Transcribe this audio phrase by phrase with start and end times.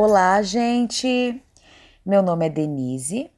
[0.00, 1.42] Olá, gente!
[2.06, 3.32] Meu nome é Denise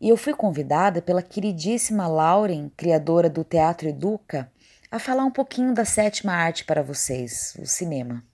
[0.00, 4.48] e eu fui convidada pela queridíssima Lauren, criadora do Teatro Educa,
[4.92, 8.24] a falar um pouquinho da sétima arte para vocês, o cinema.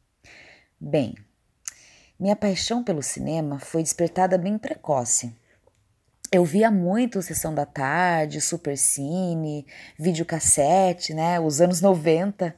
[0.78, 1.14] Bem,
[2.18, 5.34] minha paixão pelo cinema foi despertada bem precoce.
[6.30, 9.66] Eu via muito Sessão da Tarde, Super Cine,
[9.98, 12.54] videocassete, né, os anos 90.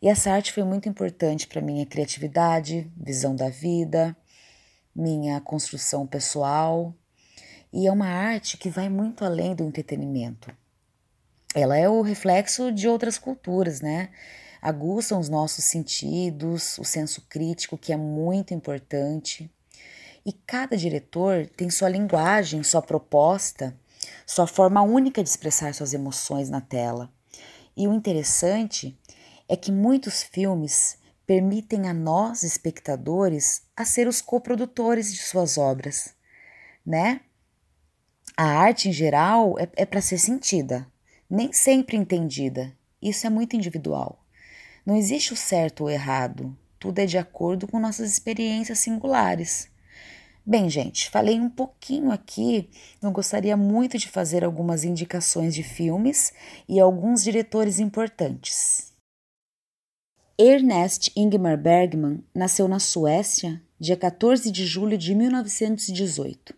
[0.00, 4.16] E essa arte foi muito importante para minha criatividade, visão da vida,
[4.94, 6.94] minha construção pessoal.
[7.72, 10.54] E é uma arte que vai muito além do entretenimento.
[11.54, 14.10] Ela é o reflexo de outras culturas, né?
[14.60, 19.50] Aguçam os nossos sentidos, o senso crítico, que é muito importante.
[20.24, 23.76] E cada diretor tem sua linguagem, sua proposta,
[24.26, 27.12] sua forma única de expressar suas emoções na tela.
[27.76, 28.96] E o interessante
[29.48, 36.14] é que muitos filmes permitem a nós, espectadores, a ser os coprodutores de suas obras,
[36.84, 37.20] né?
[38.36, 40.86] A arte em geral é, é para ser sentida,
[41.28, 42.72] nem sempre entendida.
[43.00, 44.24] Isso é muito individual.
[44.84, 49.70] Não existe o certo ou errado, tudo é de acordo com nossas experiências singulares.
[50.44, 52.68] Bem, gente, falei um pouquinho aqui.
[53.00, 56.32] Eu gostaria muito de fazer algumas indicações de filmes
[56.68, 58.91] e alguns diretores importantes.
[60.38, 66.54] Ernest Ingmar Bergman nasceu na Suécia dia 14 de julho de 1918.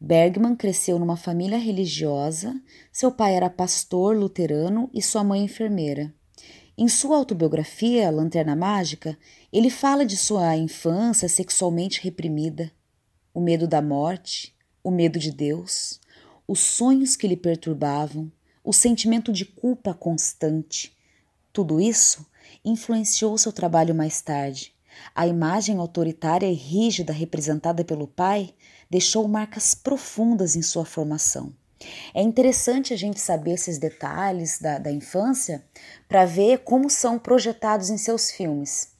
[0.00, 2.58] Bergman cresceu numa família religiosa,
[2.90, 6.14] seu pai era pastor luterano e sua mãe enfermeira.
[6.78, 9.18] Em sua autobiografia, Lanterna Mágica,
[9.52, 12.72] ele fala de sua infância sexualmente reprimida,
[13.34, 16.00] o medo da morte, o medo de Deus,
[16.48, 18.32] os sonhos que lhe perturbavam,
[18.64, 20.96] o sentimento de culpa constante.
[21.52, 22.26] Tudo isso
[22.64, 24.74] influenciou seu trabalho mais tarde.
[25.14, 28.54] A imagem autoritária e rígida representada pelo pai
[28.90, 31.52] deixou marcas profundas em sua formação.
[32.14, 35.64] É interessante a gente saber esses detalhes da, da infância
[36.08, 38.92] para ver como são projetados em seus filmes.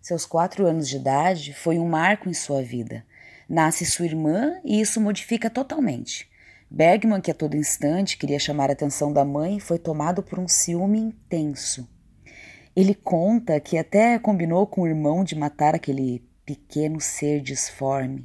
[0.00, 3.04] Seus quatro anos de idade foi um marco em sua vida.
[3.48, 6.28] Nasce sua irmã e isso modifica totalmente.
[6.70, 10.46] Bergman, que a todo instante queria chamar a atenção da mãe, foi tomado por um
[10.46, 11.88] ciúme intenso.
[12.78, 18.24] Ele conta que até combinou com o irmão de matar aquele pequeno ser disforme,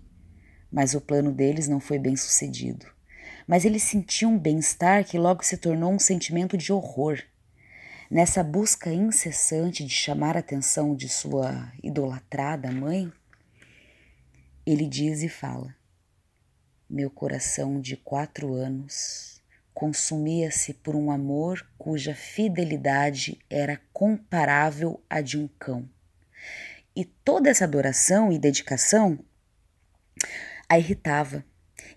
[0.72, 2.86] mas o plano deles não foi bem sucedido.
[3.48, 7.20] Mas ele sentiu um bem-estar que logo se tornou um sentimento de horror.
[8.12, 13.12] Nessa busca incessante de chamar a atenção de sua idolatrada mãe,
[14.68, 15.76] ele diz e fala:
[16.88, 19.33] Meu coração de quatro anos
[19.74, 25.90] consumia-se por um amor cuja fidelidade era comparável à de um cão.
[26.96, 29.20] E toda essa adoração e dedicação
[30.70, 31.44] a irritava.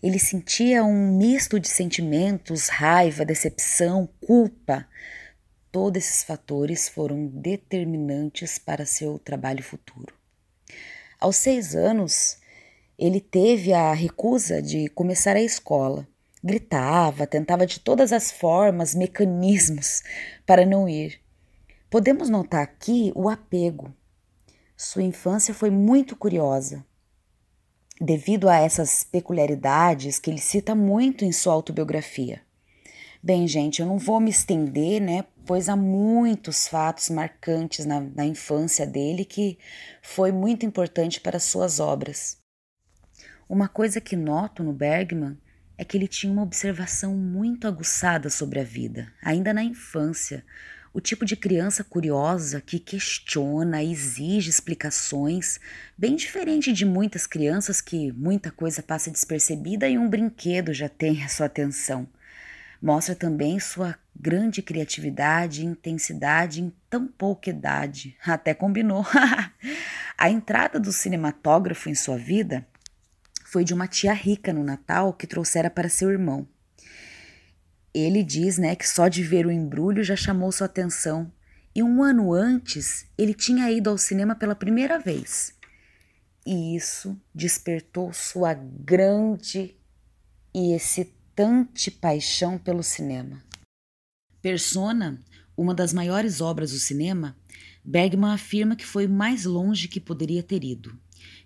[0.02, 4.86] Ele sentia um misto de sentimentos, raiva, decepção, culpa.
[5.70, 10.14] Todos esses fatores foram determinantes para seu trabalho futuro.
[11.18, 12.38] Aos seis anos,
[12.98, 16.06] ele teve a recusa de começar a escola
[16.42, 20.02] Gritava, tentava de todas as formas, mecanismos
[20.44, 21.20] para não ir.
[21.90, 23.94] Podemos notar aqui o apego.
[24.76, 26.84] Sua infância foi muito curiosa.
[27.98, 32.42] Devido a essas peculiaridades que ele cita muito em sua autobiografia.
[33.22, 35.24] Bem, gente, eu não vou me estender, né?
[35.46, 39.58] Pois há muitos fatos marcantes na, na infância dele que
[40.02, 42.38] foi muito importante para suas obras.
[43.48, 45.38] Uma coisa que noto no Bergman
[45.78, 50.44] é que ele tinha uma observação muito aguçada sobre a vida, ainda na infância.
[50.92, 55.60] O tipo de criança curiosa que questiona, exige explicações,
[55.96, 61.22] bem diferente de muitas crianças que muita coisa passa despercebida e um brinquedo já tem
[61.22, 62.08] a sua atenção.
[62.80, 68.16] Mostra também sua grande criatividade e intensidade em tão pouca idade.
[68.24, 69.04] Até combinou.
[70.16, 72.66] a entrada do cinematógrafo em sua vida
[73.46, 76.48] foi de uma tia rica no Natal que trouxera para seu irmão.
[77.94, 81.32] Ele diz, né, que só de ver o embrulho já chamou sua atenção
[81.72, 85.54] e um ano antes ele tinha ido ao cinema pela primeira vez.
[86.44, 89.76] E isso despertou sua grande
[90.52, 93.42] e excitante paixão pelo cinema.
[94.42, 95.22] Persona,
[95.56, 97.36] uma das maiores obras do cinema,
[97.84, 100.98] Bergman afirma que foi mais longe que poderia ter ido,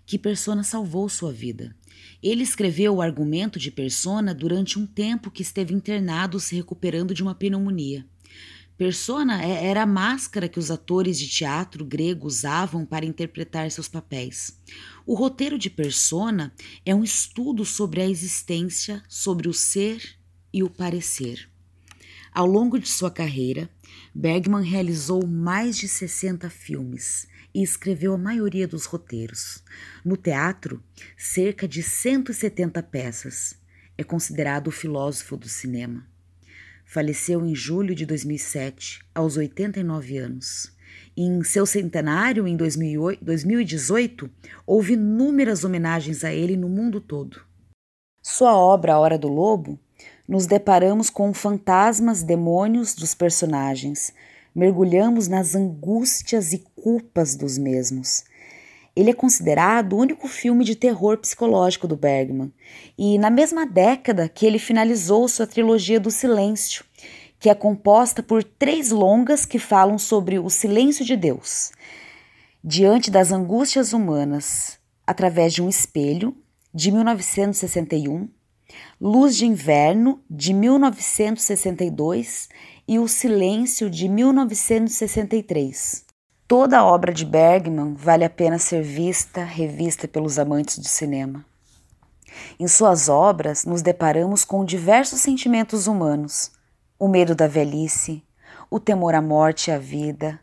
[0.07, 1.77] que Persona salvou sua vida
[2.23, 7.23] ele escreveu o argumento de Persona durante um tempo que esteve internado se recuperando de
[7.23, 8.07] uma pneumonia.
[8.81, 13.89] Persona é, era a máscara que os atores de teatro grego usavam para interpretar seus
[13.89, 14.59] papéis.
[15.05, 16.51] O roteiro de Persona
[16.87, 20.17] é um estudo sobre a existência, sobre o ser
[20.51, 21.50] e o parecer.
[22.33, 23.69] Ao longo de sua carreira,
[24.15, 29.65] Bergman realizou mais de 60 filmes e escreveu a maioria dos roteiros.
[30.05, 30.81] No teatro,
[31.17, 33.55] cerca de 170 peças.
[33.99, 36.07] É considerado o filósofo do cinema.
[36.85, 40.73] Faleceu em julho de 2007, aos 89 anos.
[41.17, 44.31] Em seu centenário, em 2008, 2018,
[44.65, 47.43] houve inúmeras homenagens a ele no mundo todo.
[48.23, 49.79] Sua obra A Hora do Lobo,
[50.31, 54.15] nos deparamos com fantasmas, demônios dos personagens,
[54.55, 58.23] mergulhamos nas angústias e culpas dos mesmos.
[58.95, 62.53] Ele é considerado o único filme de terror psicológico do Bergman,
[62.97, 66.85] e na mesma década que ele finalizou sua trilogia do Silêncio,
[67.41, 71.73] que é composta por três longas que falam sobre o silêncio de Deus,
[72.63, 76.37] diante das angústias humanas, através de um espelho,
[76.73, 78.29] de 1961,
[79.01, 82.49] Luz de Inverno, de 1962
[82.87, 86.05] e O Silêncio de 1963.
[86.47, 91.45] Toda a obra de Bergman vale a pena ser vista, revista pelos amantes do cinema.
[92.59, 96.51] Em suas obras, nos deparamos com diversos sentimentos humanos:
[96.99, 98.23] o medo da velhice,
[98.71, 100.41] o temor à morte e à vida,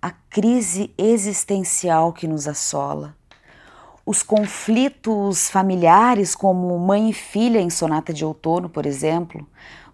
[0.00, 3.16] a crise existencial que nos assola,
[4.06, 9.44] os conflitos familiares, como mãe e filha em Sonata de Outono, por exemplo,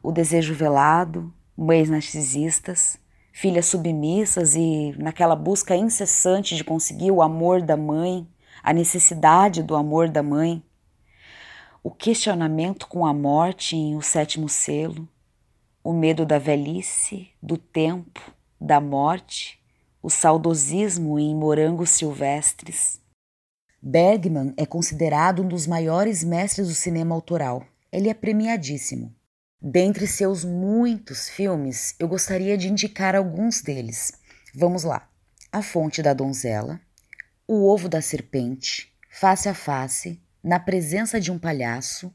[0.03, 2.99] o desejo velado, mães narcisistas,
[3.33, 8.29] filhas submissas e naquela busca incessante de conseguir o amor da mãe,
[8.63, 10.63] a necessidade do amor da mãe,
[11.83, 15.09] o questionamento com a morte em O Sétimo Selo,
[15.83, 18.21] o medo da velhice, do tempo,
[18.61, 19.59] da morte,
[20.03, 23.02] o saudosismo em Morangos Silvestres.
[23.85, 27.67] Bergman é considerado um dos maiores mestres do cinema autoral.
[27.91, 29.13] Ele é premiadíssimo.
[29.61, 34.13] Dentre seus muitos filmes, eu gostaria de indicar alguns deles.
[34.55, 35.11] Vamos lá:
[35.51, 36.81] A Fonte da Donzela,
[37.45, 42.15] O Ovo da Serpente, Face a Face, Na Presença de um Palhaço,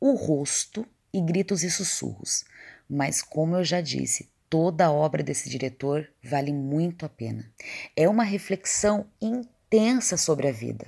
[0.00, 2.46] O Rosto e Gritos e Sussurros.
[2.88, 7.52] Mas, como eu já disse, toda a obra desse diretor vale muito a pena.
[7.94, 9.06] É uma reflexão
[9.74, 10.86] intensa sobre a vida.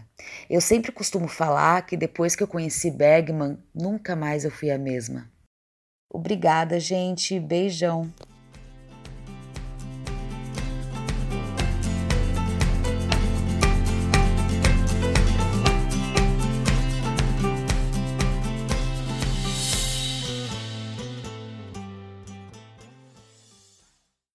[0.49, 4.79] Eu sempre costumo falar que depois que eu conheci Bergman, nunca mais eu fui a
[4.79, 5.29] mesma.
[6.09, 7.41] Obrigada, gente.
[7.41, 8.13] Beijão.